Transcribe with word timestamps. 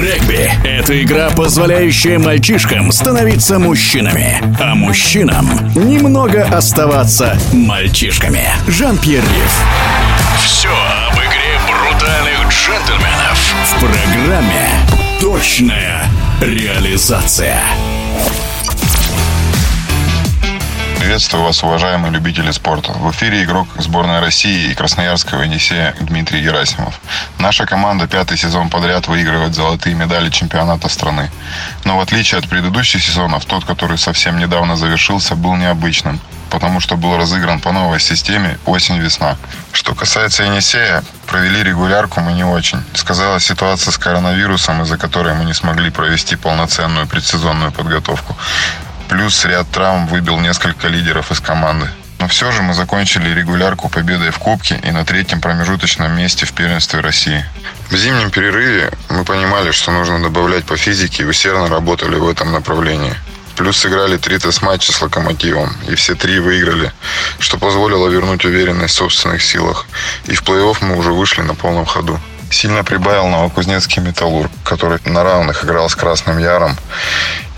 Регби– 0.00 0.50
это 0.64 1.00
игра, 1.00 1.30
позволяющая 1.30 2.18
мальчишкам 2.18 2.90
становиться 2.90 3.60
мужчинами, 3.60 4.42
а 4.60 4.74
мужчинам 4.74 5.46
немного 5.74 6.42
оставаться 6.44 7.38
мальчишками. 7.52 8.48
Жан-Пьер 8.66 9.22
Риф. 9.22 9.64
Все 10.44 10.68
об 10.68 11.14
игре 11.14 11.60
брутальных 11.68 12.48
джентльменов 12.48 13.38
в 13.66 13.80
программе 13.80 14.68
«Точная 15.20 16.02
реализация». 16.40 17.60
Приветствую 21.04 21.44
вас, 21.44 21.62
уважаемые 21.62 22.10
любители 22.10 22.50
спорта. 22.50 22.92
В 22.92 23.10
эфире 23.10 23.44
игрок 23.44 23.68
сборной 23.76 24.20
России 24.20 24.70
и 24.70 24.74
Красноярского 24.74 25.42
Енисея 25.42 25.94
Дмитрий 26.00 26.40
Герасимов. 26.40 26.98
Наша 27.38 27.66
команда 27.66 28.06
пятый 28.08 28.38
сезон 28.38 28.70
подряд 28.70 29.06
выигрывает 29.06 29.54
золотые 29.54 29.94
медали 29.94 30.30
чемпионата 30.30 30.88
страны. 30.88 31.30
Но 31.84 31.98
в 31.98 32.00
отличие 32.00 32.38
от 32.38 32.48
предыдущих 32.48 33.04
сезонов, 33.04 33.44
тот, 33.44 33.66
который 33.66 33.98
совсем 33.98 34.38
недавно 34.38 34.76
завершился, 34.76 35.34
был 35.34 35.54
необычным 35.56 36.20
потому 36.54 36.78
что 36.78 36.96
был 36.96 37.16
разыгран 37.16 37.58
по 37.58 37.72
новой 37.72 37.98
системе 37.98 38.58
осень-весна. 38.64 39.36
Что 39.72 39.92
касается 39.92 40.44
Енисея, 40.44 41.02
провели 41.26 41.64
регулярку 41.64 42.20
мы 42.20 42.32
не 42.32 42.44
очень. 42.44 42.78
Сказалась 42.94 43.44
ситуация 43.44 43.90
с 43.90 43.98
коронавирусом, 43.98 44.82
из-за 44.82 44.96
которой 44.96 45.34
мы 45.34 45.44
не 45.44 45.52
смогли 45.52 45.90
провести 45.90 46.36
полноценную 46.36 47.08
предсезонную 47.08 47.72
подготовку. 47.72 48.36
Плюс 49.14 49.44
ряд 49.44 49.70
травм 49.70 50.08
выбил 50.08 50.40
несколько 50.40 50.88
лидеров 50.88 51.30
из 51.30 51.38
команды. 51.38 51.86
Но 52.18 52.26
все 52.26 52.50
же 52.50 52.62
мы 52.62 52.74
закончили 52.74 53.32
регулярку 53.32 53.88
победой 53.88 54.32
в 54.32 54.40
Кубке 54.40 54.80
и 54.82 54.90
на 54.90 55.04
третьем 55.04 55.40
промежуточном 55.40 56.16
месте 56.16 56.46
в 56.46 56.52
первенстве 56.52 56.98
России. 56.98 57.44
В 57.90 57.96
зимнем 57.96 58.32
перерыве 58.32 58.90
мы 59.10 59.24
понимали, 59.24 59.70
что 59.70 59.92
нужно 59.92 60.20
добавлять 60.20 60.64
по 60.64 60.76
физике 60.76 61.22
и 61.22 61.26
усердно 61.26 61.68
работали 61.68 62.16
в 62.16 62.28
этом 62.28 62.50
направлении. 62.50 63.14
Плюс 63.54 63.76
сыграли 63.76 64.16
три 64.16 64.36
тест-матча 64.36 64.92
с 64.92 65.00
«Локомотивом», 65.00 65.76
и 65.86 65.94
все 65.94 66.16
три 66.16 66.40
выиграли, 66.40 66.92
что 67.38 67.56
позволило 67.56 68.08
вернуть 68.08 68.44
уверенность 68.44 68.94
в 68.94 68.98
собственных 68.98 69.44
силах. 69.44 69.86
И 70.24 70.34
в 70.34 70.42
плей-офф 70.42 70.78
мы 70.80 70.98
уже 70.98 71.12
вышли 71.12 71.42
на 71.42 71.54
полном 71.54 71.86
ходу. 71.86 72.18
Сильно 72.50 72.82
прибавил 72.82 73.28
новокузнецкий 73.28 74.02
«Металлург», 74.02 74.50
который 74.64 74.98
на 75.04 75.22
равных 75.22 75.64
играл 75.64 75.88
с 75.88 75.94
«Красным 75.94 76.38
Яром». 76.38 76.76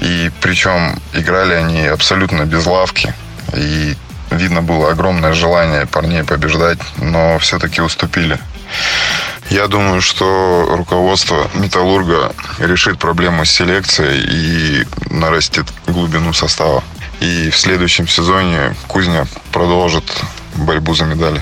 И 0.00 0.30
причем 0.40 1.00
играли 1.12 1.54
они 1.54 1.86
абсолютно 1.86 2.44
без 2.44 2.66
лавки. 2.66 3.14
И 3.54 3.96
видно 4.30 4.62
было 4.62 4.90
огромное 4.90 5.32
желание 5.32 5.86
парней 5.86 6.24
побеждать, 6.24 6.78
но 6.98 7.38
все-таки 7.38 7.80
уступили. 7.80 8.38
Я 9.50 9.68
думаю, 9.68 10.02
что 10.02 10.66
руководство 10.76 11.48
Металлурга 11.54 12.32
решит 12.58 12.98
проблему 12.98 13.44
с 13.44 13.50
селекцией 13.50 14.24
и 14.28 14.86
нарастит 15.10 15.66
глубину 15.86 16.32
состава. 16.32 16.82
И 17.20 17.50
в 17.50 17.56
следующем 17.56 18.08
сезоне 18.08 18.74
Кузня 18.88 19.26
продолжит 19.52 20.04
борьбу 20.56 20.94
за 20.94 21.04
медали. 21.04 21.40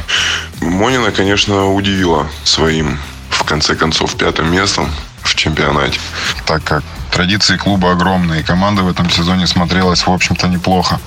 Монина, 0.61 1.11
конечно, 1.13 1.73
удивила 1.73 2.29
своим, 2.45 2.99
в 3.31 3.45
конце 3.45 3.75
концов, 3.75 4.15
пятым 4.17 4.53
местом 4.53 4.91
в 5.23 5.35
чемпионате. 5.35 5.99
Так 6.47 6.63
как 6.63 6.85
традиции 7.15 7.57
клуба 7.57 7.93
огромные, 7.93 8.43
команда 8.43 8.83
в 8.83 8.89
этом 8.89 9.09
сезоне 9.09 9.47
смотрелась, 9.47 10.07
в 10.07 10.11
общем-то, 10.11 10.49
неплохо. 10.49 10.99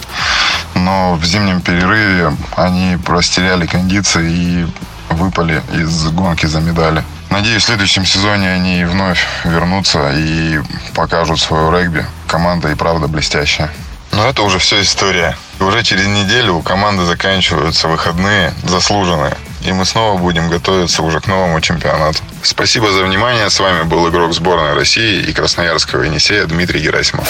Но 0.74 1.16
в 1.16 1.26
зимнем 1.26 1.62
перерыве 1.62 2.36
они 2.56 2.98
растеряли 3.06 3.68
кондиции 3.68 4.32
и 4.32 4.68
выпали 5.10 5.62
из 5.74 6.08
гонки 6.12 6.46
за 6.46 6.62
медали. 6.62 7.04
Надеюсь, 7.30 7.64
в 7.64 7.66
следующем 7.66 8.06
сезоне 8.06 8.50
они 8.52 8.86
вновь 8.86 9.28
вернутся 9.44 10.14
и 10.16 10.62
покажут 10.96 11.40
свою 11.40 11.72
регби. 11.72 12.06
Команда 12.28 12.72
и 12.72 12.76
правда 12.76 13.08
блестящая. 13.08 13.70
Но 14.14 14.26
это 14.30 14.44
уже 14.44 14.60
все 14.60 14.82
история. 14.82 15.36
Уже 15.60 15.84
через 15.84 16.08
неделю 16.08 16.54
у 16.54 16.62
команды 16.62 17.04
заканчиваются 17.04 17.90
выходные, 17.90 18.54
заслуженные. 18.64 19.36
И 19.62 19.74
мы 19.74 19.84
снова 19.84 20.18
будем 20.18 20.50
готовиться 20.50 21.04
уже 21.04 21.20
к 21.20 21.28
новому 21.28 21.60
чемпионату. 21.60 22.20
Спасибо 22.42 22.92
за 22.92 23.04
внимание. 23.04 23.50
С 23.50 23.60
вами 23.60 23.84
был 23.84 24.10
игрок 24.10 24.34
сборной 24.34 24.74
России 24.74 25.22
и 25.22 25.34
Красноярского 25.34 26.04
Енисея 26.04 26.46
Дмитрий 26.46 26.82
Герасимов. 26.82 27.28